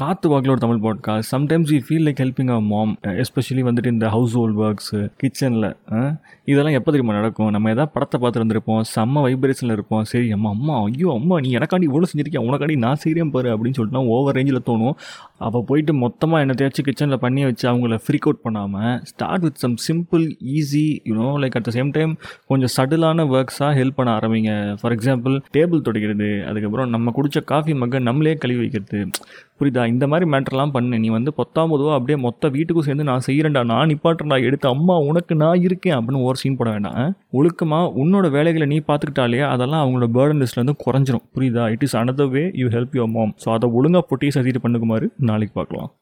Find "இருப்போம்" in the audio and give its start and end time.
9.72-10.04